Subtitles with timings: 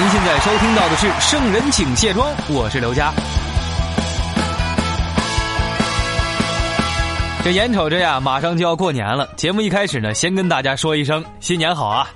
[0.00, 3.12] 您现在收听到的是《圣人请卸妆》，我是刘佳。
[7.42, 9.28] 这眼瞅着呀，马上就要过年了。
[9.34, 12.08] 节目一开始呢，先跟大家说一声新年好啊！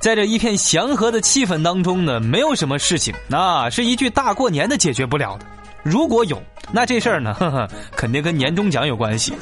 [0.00, 5.46] 在这一片祥和的气氛当中呢，没有什么事情，那是一句大过年的解决不了的。
[5.82, 6.38] 如果有，
[6.72, 7.66] 那这事儿呢，呵呵，
[7.96, 9.32] 肯定跟年终奖有关系。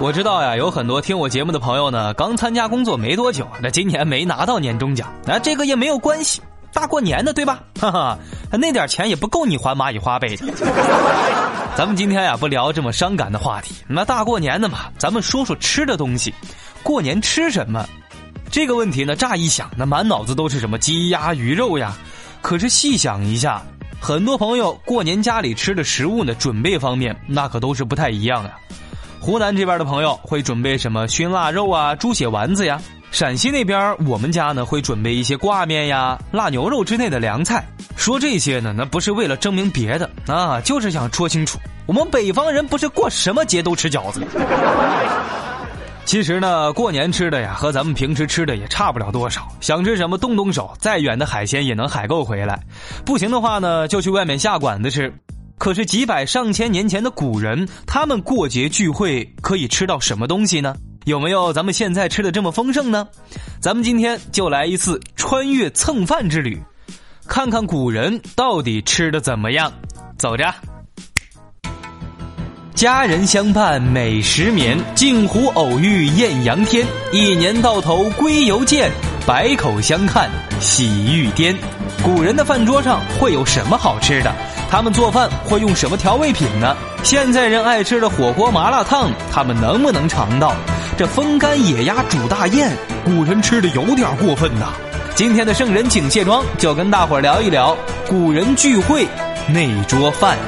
[0.00, 6.42] 我知道呀，有很多听我节目的朋友呢，刚参加工作没多久，那今年没拿到年终奖，那这个也没有关系，
[6.74, 7.60] 大过年的对吧？
[7.80, 8.18] 哈哈，
[8.52, 10.44] 那点钱也不够你还蚂蚁花呗的。
[11.76, 13.74] 咱们今天呀，不聊这么伤感的话题。
[13.88, 16.34] 那大过年的嘛，咱们说说吃的东西。
[16.82, 17.86] 过年吃什么？
[18.50, 21.96] 这个问题呢，乍一想，那满脑子都是什么鸡鸭鱼肉呀。
[22.42, 23.62] 可是细想一下，
[24.00, 28.52] 很多朋友过年家里吃的食物呢，准备方面那可都是不太一样的。
[29.18, 32.78] 湖南这边的朋友会准备什么熏腊肉啊、猪血丸子呀；
[33.14, 37.64] 陕西那边我们家呢会准备一些挂面呀、腊牛肉之类的凉菜。
[37.94, 44.20] 说这些呢，那不是为了证明别的啊，就是想说清楚，我们北方人不是过什么节都吃饺子。
[46.04, 49.46] 其实呢，过年吃的呀，和咱们平时吃的也差不了多少。
[49.60, 52.58] 想吃什么动动手，再远的海鲜也能海购回来。
[53.04, 55.14] 不行的话呢，就去外面下馆子吃。
[55.56, 60.74] 可是几百上千年前的古人，他们过节聚会可以吃到什么东西呢？
[61.04, 63.06] 有没有咱们现在吃的这么丰盛呢？
[63.60, 66.58] 咱们今天就来一次穿越蹭饭之旅，
[67.28, 69.70] 看看古人到底吃的怎么样。
[70.16, 70.52] 走着。
[72.74, 76.86] 家人相伴每时眠，镜湖偶遇艳阳天。
[77.12, 78.90] 一年到头归犹见，
[79.26, 81.54] 百口相看喜欲颠。
[82.02, 84.34] 古人的饭桌上会有什么好吃的？
[84.70, 86.74] 他们做饭会用什么调味品呢？
[87.02, 90.56] 现在人爱吃的火锅麻辣烫，他们能不能尝到？
[90.96, 92.70] 这风干野鸭煮大雁，
[93.04, 94.72] 古人吃的有点过分呐。
[95.16, 99.04] 今天的圣人请卸妆，就跟大伙儿聊一聊古人聚会
[99.48, 100.38] 那桌饭。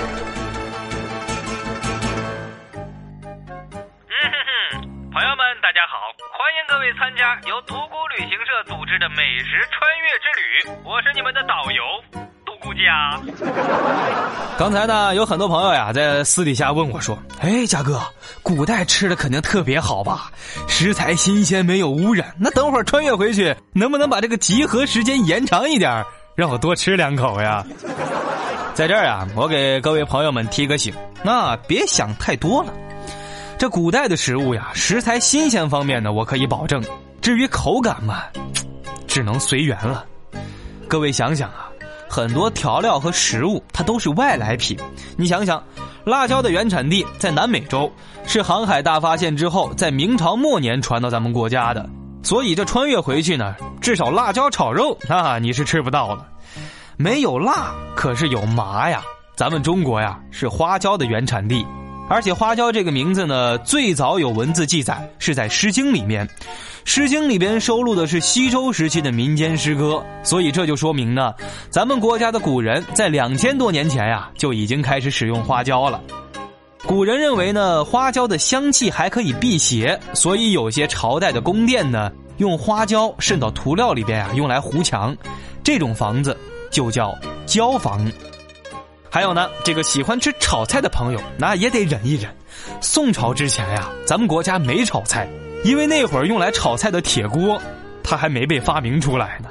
[14.66, 18.02] 刚才呢，有很多朋友呀在私底下问我说：“哎，嘉哥，
[18.42, 20.28] 古代吃的肯定特别好吧？
[20.66, 22.34] 食材新鲜，没有污染。
[22.36, 27.64] 那等会儿穿越回去，能不能把这个集合时间延长一点，让我多吃两口呀？”
[28.74, 32.72] 在这儿啊，我给各位朋友们提个醒，那别想太多了。
[33.56, 36.82] 这古代的食物呀，食材新鲜方面呢，我可以保证。
[37.22, 38.24] 至于口感嘛，
[39.06, 40.04] 只能随缘了。
[40.88, 41.65] 各位想想啊，
[42.08, 44.78] 很多调料和食物它都是外来品。
[45.16, 45.62] 你想想，
[46.04, 47.90] 辣椒的原产地在南美洲，
[48.26, 51.88] 是航海大发现之后，在明朝末年传到咱们国家的。
[52.22, 56.26] 所以这穿越回去呢，至少辣椒炒肉那， 你是吃不到了。
[56.96, 59.02] 没有辣，可是有麻呀。
[59.36, 61.66] 咱们中国呀，是花椒的原产地。
[62.08, 66.26] 而且花椒这个名字呢，最早有文字记载是在《诗经》里面，
[66.84, 71.34] 《诗经》里边收录的是西周时期的民间诗歌，所以这就说明呢，
[71.68, 76.00] 咱们国家的古人在两千多年前呀就已经开始使用花椒了。
[76.86, 85.16] 古人认为呢，花椒的香气还可以辟邪，所以有些朝代的宫殿呢，用花椒渗到涂料里边啊，用来糊墙，
[85.64, 86.38] 这种房子
[86.70, 87.12] 就叫
[87.46, 88.08] 椒房。
[89.16, 92.30] 还有呢，这个喜欢吃炒菜的朋友，那也得忍一忍。
[92.82, 95.26] 宋朝之前呀，咱们国家没炒菜，
[95.64, 97.58] 因为那会儿用来炒菜的铁锅，
[98.02, 99.48] 它还没被发明出来呢。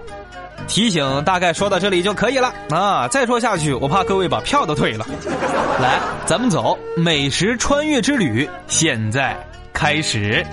[0.67, 3.07] 提醒大概说到这里就可以了啊！
[3.07, 5.03] 再说下去，我怕各位把票都退了。
[5.81, 9.35] 来，咱们走，美食穿越之旅现在
[9.73, 10.45] 开始。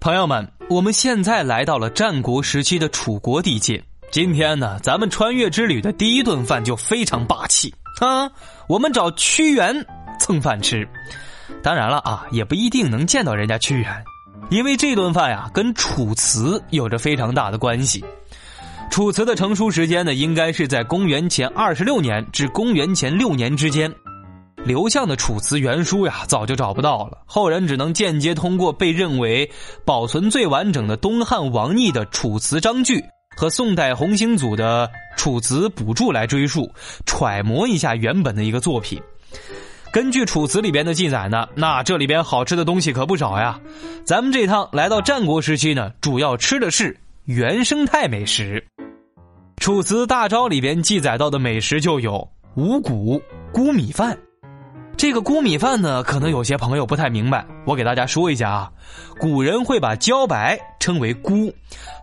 [0.00, 3.80] 朋友们，我们现在来到了战国时期的楚国地界。
[4.12, 8.30] 今天呢，咱们穿越之旅的第一顿饭就非常霸气啊！
[8.68, 9.74] 我们找屈原
[10.20, 10.86] 蹭饭吃，
[11.62, 14.04] 当然了啊，也不一定能见到人家屈原，
[14.50, 18.04] 因为这顿饭呀跟楚辞有着非常大的关系。
[18.90, 23.90] 楚辞的成书时间呢，应该是在公元前二十六年至公元前六年之间。
[24.62, 29.50] 刘向的《楚辞原书》呀，早就找不到了，后人只能间接通过被认为
[29.86, 32.98] 保存最完整的东汉王逸的《楚辞章句》
[33.36, 34.86] 和宋代洪兴祖的
[35.18, 36.70] 《楚辞补注》来追溯，
[37.06, 39.00] 揣摩一下原本的一个作品。
[39.92, 43.60] 根据《楚辞》里边的记载呢，那这里边好吃的东西可不少呀。
[44.04, 46.96] 咱们这趟来到战国时期呢，主要吃的是
[47.26, 48.64] 原生态美食。
[49.64, 53.20] 《楚辞大招》里边记载到的美食就有五谷
[53.52, 54.16] 谷米饭。
[54.96, 58.70] 这个菇米饭呢，可能有些朋友不太明白，我给大家说一下啊。
[59.18, 61.52] 古人会把茭白称为菇，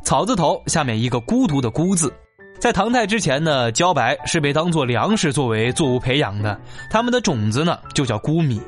[0.03, 2.13] 草字头下面一个孤独的孤字。
[2.59, 6.59] 在唐代之前呢，茭白是被当做粮食作为作物培养的，
[6.89, 8.61] 它们的种子呢就叫菇米。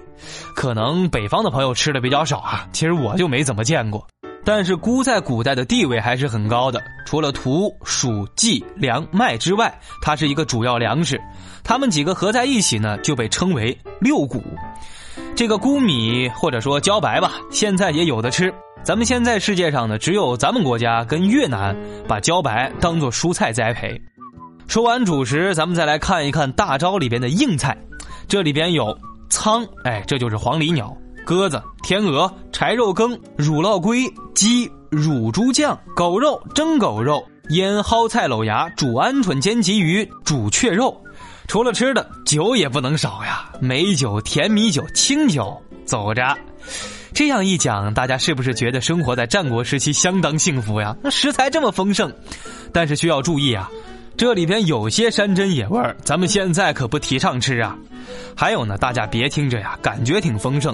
[0.55, 4.07] 可能北方的朋友吃的比较少啊，其实我就没怎么见过。
[4.43, 11.21] 但是菇在古代的地位还是很高的，除了土、黍、稷、粮、麦之外，它是一个主要粮食。
[11.63, 14.43] 它们几个合在一起呢，就被称为六谷。
[15.35, 18.53] 这个菇米或者说茭白吧，现在也有的吃。
[18.83, 21.75] 咱们现在世界上呢，只有咱们国家跟越南
[22.07, 24.01] 把茭白当做蔬菜栽培。
[24.67, 27.77] 说完主食，咱们再来看一看大招里边的硬菜，
[28.27, 28.97] 这里边有
[29.29, 30.95] 苍，哎，这就是黄鹂鸟。
[31.25, 40.99] 鸽子、天鹅、柴肉羹、乳酪龟、鸡、乳猪酱、狗肉、蒸狗肉、腌蒿菜篓芽、煮鹌鹑、煎鲫鱼、煮雀肉。
[41.47, 43.49] 除了吃的，酒也不能少呀！
[43.59, 46.37] 美酒、甜米酒、清酒，走着。
[47.13, 50.95] 这样一讲，大家是不是觉得生活在战国时期相当幸福呀？
[51.03, 52.11] 那食材这么丰盛，
[52.71, 53.69] 但是需要注意啊，
[54.15, 57.77] 这里边有些山珍野味儿，咱们现在可不提倡吃啊。
[58.33, 60.73] 还有呢，大家别听着呀，感觉挺丰盛。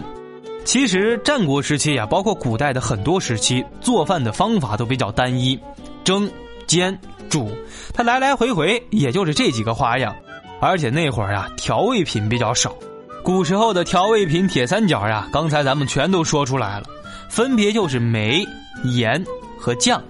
[0.68, 5.58] 其实战国时期呀，包括古代的很多时期，做饭的方法都比较单一，
[6.04, 6.30] 蒸、
[6.68, 7.00] 煎、
[7.30, 7.50] 煮，
[7.94, 10.14] 它来来回回也就是这几个花样。
[10.60, 12.75] 而且那会儿啊，调味品比较少。
[13.24, 16.86] 古时候的调味品铁三角呀，刚才咱们全都说出来了，
[17.30, 18.46] 分别就是煤、
[18.84, 19.24] 盐
[19.58, 20.04] 和酱。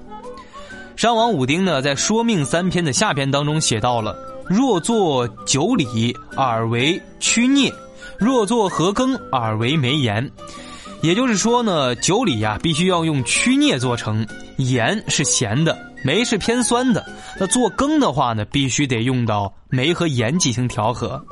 [0.95, 4.17] 商王武丁呢，在《说命三篇》的下篇当中写到了：
[4.49, 7.71] 若做酒里，耳为曲孽。
[8.19, 10.31] 若作和羹，而为梅盐，
[11.01, 14.25] 也就是说呢，酒里呀必须要用曲镍做成，
[14.57, 17.05] 盐是咸的，梅是偏酸的。
[17.39, 21.23] 那做羹的话呢，必须得用到梅和盐进行调和。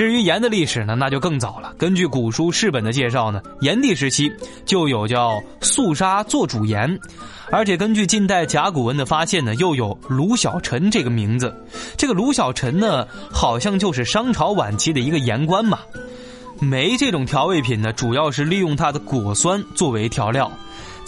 [0.00, 1.74] 至于盐的历史呢，那就更早了。
[1.76, 4.32] 根据古书世本的介绍呢，炎帝时期
[4.64, 6.98] 就有叫肃杀做煮盐，
[7.52, 11.54] 而且根据近代甲骨文的发现呢，又有卢小臣这个名字。
[11.98, 15.80] 这个卢小臣呢，好像就是商朝晚期的一个盐官嘛。
[16.60, 20.50] 煤这种调味品呢，主要是利用它的果酸作为调料。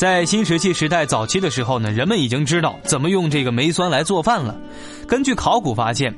[0.02, 4.60] 在新石器时代早期的时候呢，人们已经知道怎么用这个煤酸来做饭了。
[5.06, 6.12] 根据考古发现。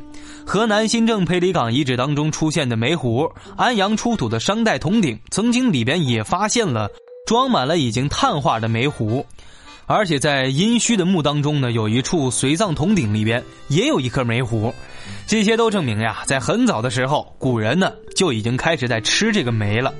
[0.46, 6.88] 河南新郑裴李岗遗址当中出现的煤壶，安阳出土的商代铜鼎，曾经里边也发现了
[7.26, 9.26] 装满了已经碳化的煤壶，
[9.84, 14.72] 而且在殷墟的墓当中呢，有一处随葬铜鼎里边也有一颗煤壶，
[15.26, 19.92] 这些都证明呀，在很早的时候，古人呢就已经开始在吃这个煤了。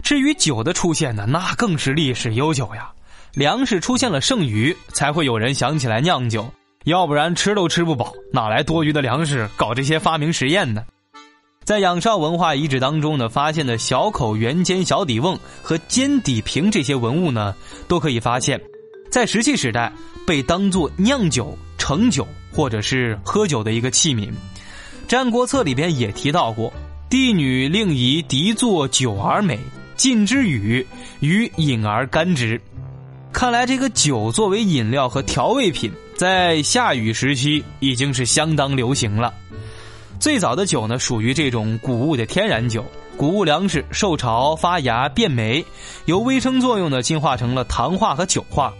[0.00, 2.90] 至于酒的出现呢，那更是历史悠久呀，
[3.34, 6.50] 粮食出现了剩余，才会有人想起来酿酒。
[6.84, 10.82] 要不然吃都吃不饱，哪来多余的粮食搞这些发明实验呢？
[11.62, 17.54] 在仰韶文化遗址当中呢，发现的小口圆尖小底瓮和尖底瓶这些文物呢，
[17.86, 18.60] 都可以发现，
[19.10, 19.92] 在石器时代
[20.26, 24.28] 被当作酿酒、盛酒或者是喝酒的一个器皿。
[25.06, 26.72] 《战国策》里边也提到过
[27.10, 29.58] ：“帝女令仪敌作酒而美，
[29.96, 30.84] 尽之语，
[31.20, 32.60] 与饮而甘之。”
[33.32, 35.92] 看来这个酒作为饮料和调味品。
[36.16, 39.32] 在夏禹时期已经是相当流行了。
[40.18, 42.84] 最早的酒呢，属于这种谷物的天然酒。
[43.16, 45.64] 谷物粮食受潮发芽变霉，
[46.04, 48.74] 由微生作用呢进化成了糖化和酒化。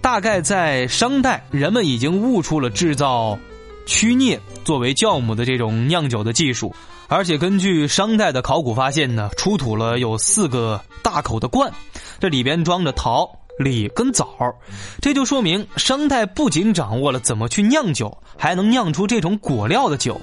[0.00, 3.36] 大概在商代，人们已经悟出了制造
[3.84, 6.72] 曲镍作为酵母的这种酿酒的技术。
[7.08, 11.72] 而且根据商代的考古发现呢，出土了有四个大口的罐，
[12.20, 13.37] 这里边装着陶。
[13.58, 14.28] 李跟枣，
[15.00, 20.20] 这就说明商代不仅掌握了怎么去酿酒，还能酿出这种果料的酒。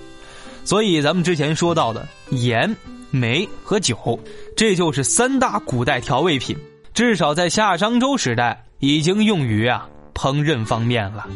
[0.63, 2.75] 所以咱们之前说到的盐、
[3.11, 4.19] 煤和酒，
[4.55, 6.57] 这就是三大古代调味品，
[6.93, 11.27] 至少在夏商周时代已经用于啊烹饪方面了。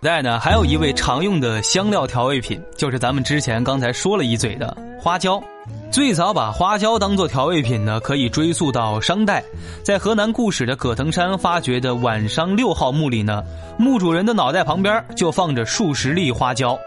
[0.00, 5.42] 在呢，还有一味常用的香料调味品，就是咱们之前刚才说了一嘴的花椒。
[5.90, 9.42] 最早把花椒当做调味品呢，可以追溯到商代，
[9.82, 13.42] 在河南固始的葛藤山发掘的晚商六号墓里呢，
[13.76, 16.78] 墓主人的脑袋旁边就放着数十粒花椒。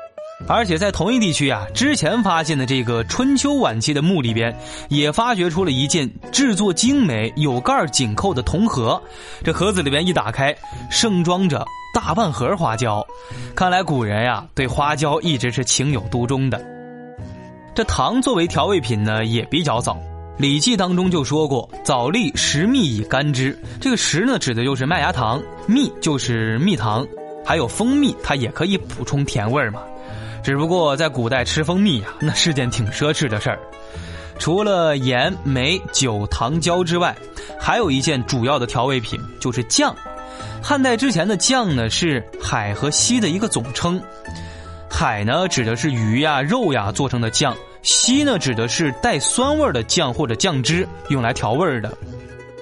[0.48, 9.00] 而且在同一地区啊，之前发现的这个春秋晚期的墓里边，也发掘出了一件制作精美、有盖紧扣的铜盒。
[9.44, 10.56] 这盒子里边一打开，
[10.89, 11.63] 盛装着
[11.94, 13.06] 大半盒花椒。
[13.56, 16.64] 看来古人呀，对花椒一直是情有独钟的。
[17.74, 19.94] 这糖作为调味品呢，也比较早，
[20.38, 27.08] 《礼记》当中就说过：“早粒食蜜以甘之。”这个“食”呢，指的就是麦芽糖；“蜜”就是蜜糖，
[27.46, 29.82] 还有蜂蜜，它也可以补充甜味嘛。
[30.44, 33.60] 只不过在古代吃蜂蜜呀，那是件挺奢侈的事儿。
[34.38, 37.16] 除了盐、煤、酒、糖、椒之外，
[37.60, 39.96] 还有一件主要的调味品就是酱。
[40.62, 44.02] 汉代之前的酱呢，是海和稀的一个总称。
[44.90, 51.98] 海呢，指的是鱼呀、肉呀做成的酱；稀呢，指的是带酸味的酱或者酱汁，用来调味的。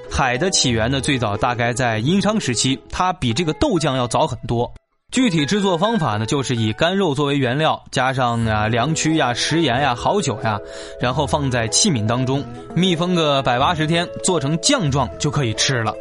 [0.09, 4.71] 海的起源呢，最早大概在殷商时期，它比这个豆酱要早很多。
[5.11, 10.59] 具体制作方法呢，就是以干肉作为原料，加上啊凉曲呀、食盐呀、好酒呀，
[11.01, 12.45] 然后放在器皿当中，
[12.75, 15.93] 密封个百八十天，做成酱状就可以吃了。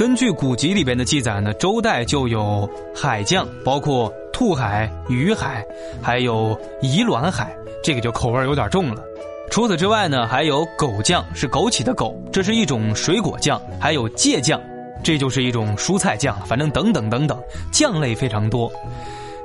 [0.00, 2.66] 根据古籍里边的记载呢，周代就有
[2.96, 5.62] 海酱，包括兔海、鱼海，
[6.00, 7.54] 还有宜卵海，
[7.84, 9.04] 这个就口味有点重了。
[9.50, 14.58] 除此之外呢，还有狗酱，是枸杞的枸，这是一种水果酱，还有芥酱。
[15.04, 17.38] 这就是一种蔬菜酱，反正等等等等，
[17.70, 18.72] 酱类非常多。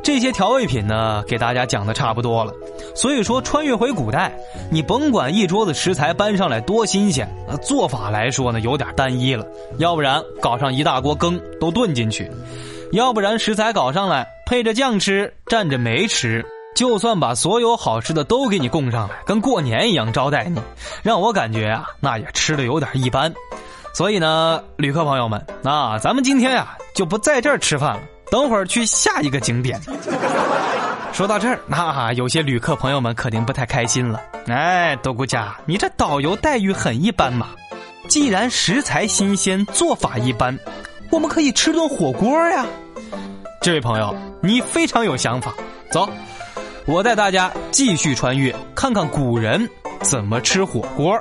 [0.06, 2.54] 这些调味品呢，给大家讲的差不多了。
[2.94, 4.32] 所以说，穿越回古代，
[4.70, 9.44] 你甭管一桌子食材搬上来多新鲜，那做法来说呢，有点单一了。
[9.80, 12.30] 要不然搞上一大锅羹都炖进去，
[12.92, 16.46] 要不然食材搞上来配着酱吃，蘸着梅吃。
[16.76, 20.62] 就算把所有好吃的都给你供上来，跟过年一样招待你，
[21.02, 23.34] 让我感觉啊，那也吃的有点一般。
[23.92, 29.80] 所以呢，旅客朋友们，那咱们今天呀就不在这儿吃饭了，等会儿去下一个景点。
[31.14, 34.22] 说到这儿，那有些旅客朋友们肯定不太开心了。
[34.48, 37.48] 哎，独孤家，你这导游待遇很一般嘛。
[38.08, 40.60] 既然食材新鲜，做法一般，
[41.10, 42.66] 我们可以吃顿火锅呀。
[43.62, 45.54] 这位朋友，你非常有想法。
[45.90, 46.10] 走，
[46.86, 49.70] 我带大家继续穿越，看看古人
[50.02, 51.18] 怎么吃火锅。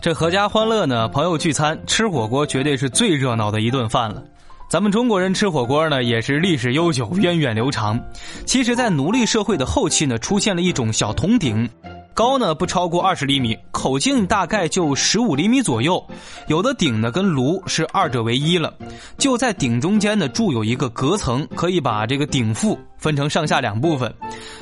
[0.00, 4.22] 这阖家欢乐呢，朋友聚餐吃火锅绝对是最热闹的一顿饭了。
[4.70, 8.00] 咱们中国人吃火锅呢，也是历史悠久、源远流长。
[8.46, 11.68] 其实，在奴隶社会的后期呢，出现了一种小铜鼎。
[12.18, 16.04] 高呢不超过二十厘米，口径大概就十五厘米左右。
[16.48, 18.74] 有的鼎呢跟炉是二者为一了，
[19.16, 24.12] 就在鼎中间呢铸有一个隔层，可以把这个鼎腹分成上下两部分。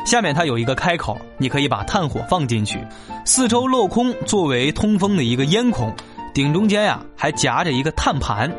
[0.05, 2.79] 下面它有一个开口，你可以把炭火放进去，
[3.25, 5.91] 四周镂空作为通风的一个烟孔。
[6.35, 8.55] 鼎中间呀还夹着一个炭盘，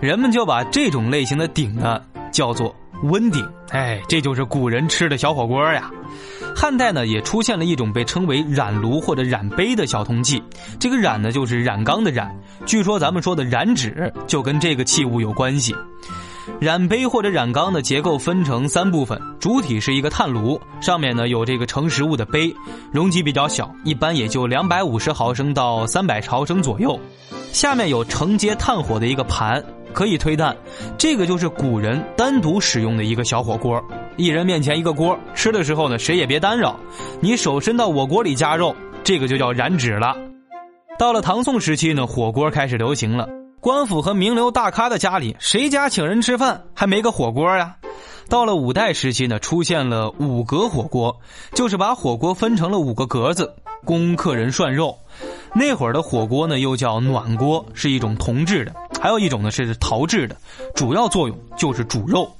[0.00, 2.02] 人们就把这种类型的鼎呢
[2.32, 3.46] 叫做温鼎。
[3.70, 5.90] 哎，这就是古人吃的小火锅呀。
[6.56, 10.42] 汉代呢，也出现了一种被称为染炉或者染杯的小铜器。
[10.78, 12.34] 这个染呢，就是染缸的染。
[12.66, 15.74] 据说咱们说的染指就跟这个器物有关系。
[16.60, 22.54] 染杯或者染缸的结构分成三部分，主体是一个炭炉，上面呢有这个盛食物的杯，
[22.92, 26.98] 容积比较小，一般也就两百五十毫升到三百毫升左右。
[27.52, 30.56] 下面有承接炭火的一个盘，可以推断，
[30.96, 33.82] 这个就是古人单独使用的一个小火锅。
[34.16, 36.78] 一人面前一个锅，吃的时候呢，谁也别干扰。
[37.20, 40.16] 你手伸到我锅里夹肉，这个就叫染指了。
[40.98, 43.26] 到了唐宋时期呢，火锅开始流行了。
[43.60, 47.76] 官府和名流大咖的家里，谁家请人吃饭还没个火锅呀？
[48.30, 51.20] 到了五代时期呢，出现了五格火锅，
[51.52, 53.52] 就是把火锅分成了五个格子，
[53.84, 54.96] 供客人涮肉。
[55.54, 60.34] 那会儿的火锅呢，又叫暖锅，是一种铜制的；还有一种呢是陶制的，
[60.74, 62.34] 主要作用就是煮肉。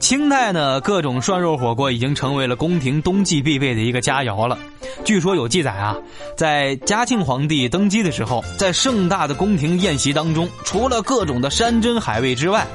[0.00, 4.58] 清代呢，各种涮肉火锅已经成为了宫廷冬季必备的一个佳肴了。
[5.04, 5.96] 据说有记载啊，
[6.36, 12.66] 在嘉庆皇帝登基的时候，在盛大的宫廷宴席当中，除了各种的山珍海味之外，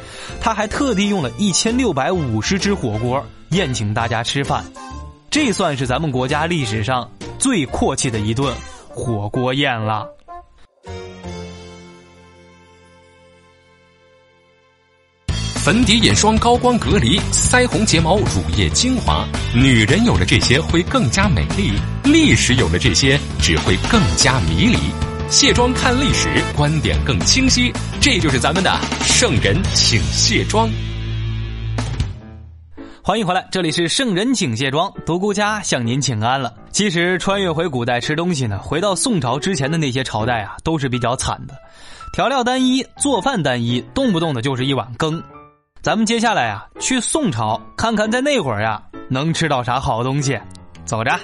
[0.41, 4.63] 他还特地用了一千六百五十只火锅宴请大家吃饭。
[5.29, 8.53] 这算是咱们国家历史上最阔气的一顿
[8.89, 10.07] 火锅宴了。
[15.69, 19.23] 粉底、眼霜、高光隔离、腮红、睫毛、乳液、精华，
[19.53, 21.73] 女人有了这些会更加美丽，
[22.05, 24.79] 历史有了这些只会更加迷离。
[25.29, 27.71] 卸妆看历史，观点更清晰，
[28.01, 30.67] 这就是咱们的圣人请卸妆。
[33.03, 36.51] 欢迎回来，这里是圣人请卸妆，独孤家向您请安了。
[36.71, 41.53] 其实穿越回古代吃东西呢，回到宋朝之前的那些朝代啊，都是比较惨的，
[42.11, 45.21] 调料单一，做饭单一，动不动的就是一碗羹。
[45.81, 50.37] 咱们接下来啊，去宋朝看看，在那会儿呀，能吃到啥好东西。
[50.83, 51.17] 走着，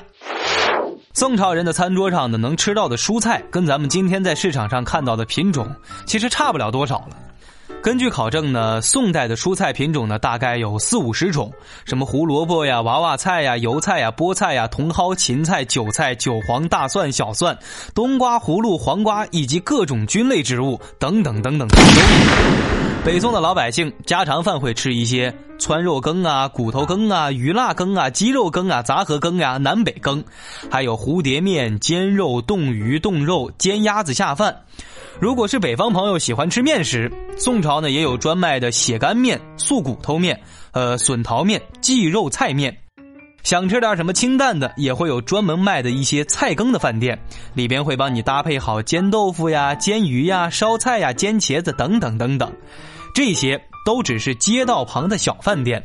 [1.14, 5.68] 宋朝人的餐桌上呢，能吃到的蔬菜，跟咱们今天在市场上看到的品种，
[6.06, 7.18] 其实差不了多少了。
[7.82, 11.52] 根据考证呢，宋代的蔬菜品种呢大概有四五十种，
[11.84, 17.58] 什么胡萝卜呀、娃娃菜呀、油菜呀、菠菜呀、茼蒿、芹菜、韭菜、韭黄、大蒜、小蒜、
[17.94, 21.68] 冬瓜、葫芦、黄瓜以及各种菌类植物等等等等。
[23.06, 30.24] 北宋的老百姓家常饭会吃一些汆肉羹啊、骨头羹啊、鱼辣羹啊、鸡肉羹啊、杂合羹呀、南北羹，
[30.72, 34.64] 还有蝴蝶面、煎肉、冻鱼、冻肉、煎鸭子下饭。
[35.20, 42.76] 如果是北方朋友喜欢吃面食，宋朝呢也有专卖的血干面、素骨头面、呃笋桃面、荠肉菜面。
[43.44, 47.20] 想吃点什么清淡的，也会有专门卖的一些菜羹的饭店，
[47.54, 52.52] 里边会帮你搭配好煎豆腐呀、煎鱼呀、烧菜呀、煎茄子等等等等。
[53.16, 55.82] 这些都只是街道旁的小饭店。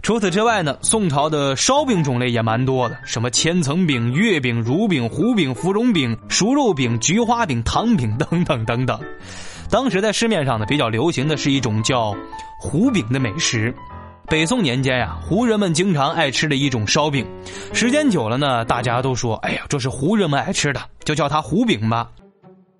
[0.00, 8.98] 除此之外呢，宋朝的烧饼种类也蛮多的，什么千层饼、月饼、乳饼、糊饼、芙蓉饼、熟肉饼、菊花饼、糖饼等等等等。
[9.68, 12.16] 当时在市面上呢，比较流行的是一种叫
[12.58, 13.74] 糊饼的美食。
[14.26, 17.26] 北宋年间呀，胡人们经常爱吃的一种烧饼，
[17.74, 22.08] 时间久了呢，大家都说：“哎呀，这是胡人们爱吃的，就叫它糊饼吧。”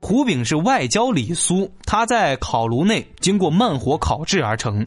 [0.06, 4.84] 胡饼是外焦里酥，它在烤炉内经过慢火烤制而成。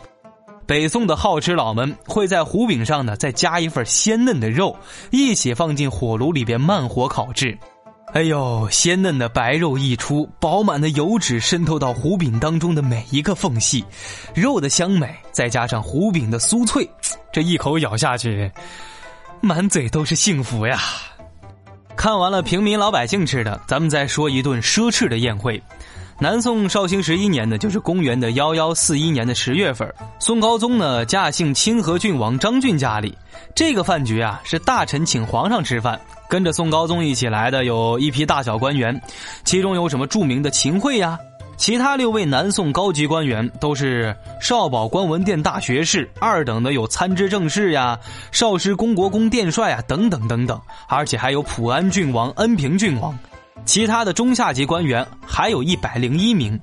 [0.68, 4.78] 北宋的好吃佬们会在胡饼上呢再加一份鲜嫩的肉，
[5.10, 7.58] 一起放进火炉里边慢火烤制。
[8.14, 13.84] 哎呦，鲜嫩的白肉溢出，饱满的油脂渗透到胡饼当中的每一个缝隙，
[14.36, 16.88] 肉的香美再加上胡饼的酥脆，
[17.34, 18.52] 这一口咬下去，
[19.42, 20.80] 满嘴都是幸福呀！
[21.98, 25.62] 看完了平民老百姓吃的，咱们再说一顿奢侈的宴会。
[26.20, 33.18] 南宋绍兴十一年呢，就是公元的幺幺四一年的十月份，宋高宗呢驾幸清河郡王张俊家里。
[33.56, 39.00] 这个饭局啊，是大臣请皇上吃饭，跟着宋高宗一起来的有一批大小官员，
[39.44, 41.18] 其中有什么著名的秦桧呀，
[41.58, 48.00] 其他六位南宋高级官员都是少保官文殿大学士，二等的有参知政事呀、
[48.32, 53.18] 少师公国公殿帅啊等等等等，而且还有普安郡王、恩平郡王。
[53.66, 56.58] 其他的中下级官员还有一百零一名，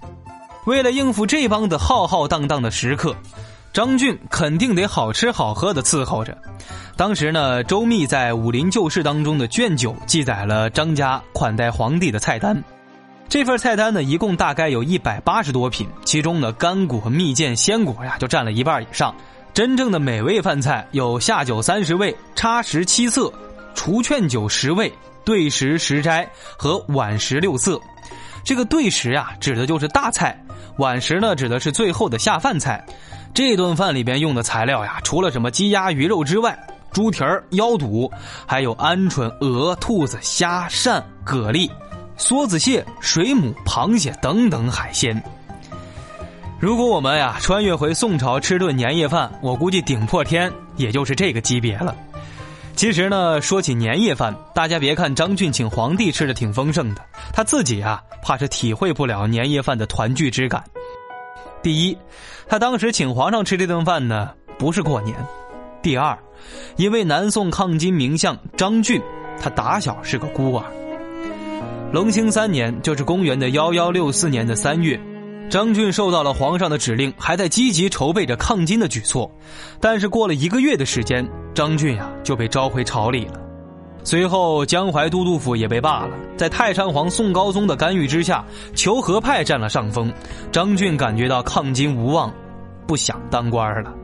[0.64, 3.14] 为了应付这帮子浩浩荡荡的食客，
[3.72, 6.38] 张俊肯定得好吃好喝的伺候着。
[6.96, 12.62] 当时呢，周密在《武林旧事》当中的卷九记载了张家款待皇帝的菜单。
[13.28, 19.14] 这份菜单呢，一共大概有一百八十多品，其中呢，干果、蜜饯、鲜果呀，就占了一半以上。
[19.52, 23.32] 真正的美味饭菜有下酒三十味，插食七色，
[23.74, 24.92] 除劝酒十味。
[25.24, 27.80] 对食十斋和晚食六色，
[28.44, 30.36] 这个对食呀，指的就是大菜；
[30.76, 32.84] 晚食呢，指的是最后的下饭菜。
[33.32, 36.54] 这顿饭里边用的材料呀，除了什么鸡鸭鱼肉之外，
[36.92, 38.12] 猪蹄儿、腰肚，
[38.46, 41.70] 还有鹌鹑、鹅、兔子、虾、鳝、蛤蜊、
[42.16, 45.22] 梭子蟹、水母、螃蟹等等海鲜。
[46.60, 51.94] 如果我们呀穿越回宋朝吃顿年夜饭，我估计顶破天也就是这个级别了。
[52.74, 60.64] 其实呢，说起年夜饭，大家别看张俊请皇帝吃的挺丰盛的，他自己啊，怕是体会不了年夜饭的团聚之感。
[61.62, 61.96] 第一，
[62.48, 65.14] 他当时请皇上吃这顿饭呢，不是过年；
[65.82, 66.18] 第二，
[66.76, 69.00] 因为南宋抗金名相张俊，
[69.40, 70.64] 他打小是个孤儿。
[71.94, 75.00] 隆兴三年，就是公元的幺幺六四年的三月。
[75.48, 79.30] 张俊受到了皇上的指令，还在积极筹备着抗金的举措，
[79.80, 83.34] 但是过了一个月的时间，张俊呀就被召回朝里了。
[84.02, 86.10] 随后，江淮都督府也被罢了。
[86.36, 90.12] 在太上皇宋高宗的干预之下，求和派占了上风。
[90.50, 92.28] 张俊感觉到抗金无望，
[92.88, 93.94] 不想当官了，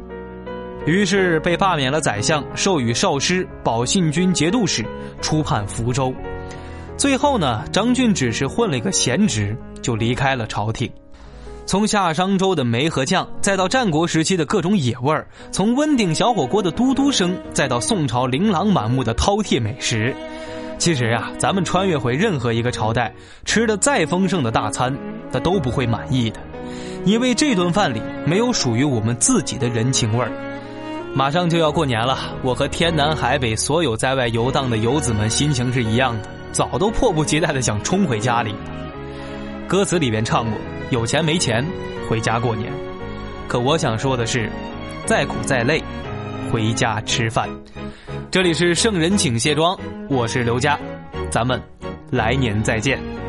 [0.86, 4.86] 于是被罢免了宰相，授予少师、保信军节度使，
[5.20, 6.14] 出判福州。
[7.00, 10.92] 最后呢，张俊只是混了一个闲职，就离开了朝廷。
[11.64, 20.14] 从夏商周的煤和酱，再到战国时期的各种野味儿；从温鼎小火锅的嘟嘟声，再到宋朝琳琅满目的饕餮美食。
[20.76, 23.14] 其实啊，咱们穿越回任何一个朝代，
[23.46, 24.94] 吃的再丰盛的大餐，
[25.32, 26.38] 那都不会满意的，
[27.06, 30.30] 因为这顿饭里没有属于我们自己的人情味儿。
[31.14, 38.54] 马上就要过年了，我和天南海北所有在外游荡的游子们心情是一样的，早都迫不及待的想冲回家里。
[39.68, 40.58] 歌词里边唱过。
[40.90, 41.64] 有钱没钱，
[42.08, 42.72] 回家过年。
[43.46, 44.50] 可我想说的是，
[45.06, 45.80] 再苦再累，
[46.50, 47.48] 回家吃饭。
[48.28, 50.76] 这里是圣人请卸妆，我是刘佳，
[51.30, 51.62] 咱们
[52.10, 53.19] 来年再见。